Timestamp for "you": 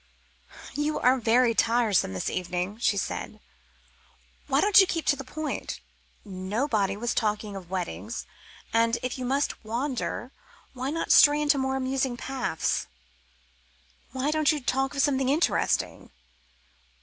0.73-0.97, 4.81-4.87, 9.19-9.25, 14.51-14.59